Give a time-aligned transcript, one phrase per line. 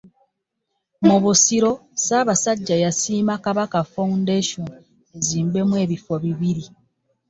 [1.07, 4.67] Mu Busiro Ssaabasajja yasiima Kabaka Foundation
[5.17, 6.65] ezimbemu ebifo bibiri.